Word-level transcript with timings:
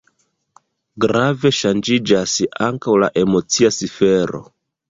Grave 1.05 1.51
ŝanĝiĝas 1.59 2.35
ankaŭ 2.69 2.99
la 3.05 3.13
emocia 3.25 3.75
sfero. 3.79 4.43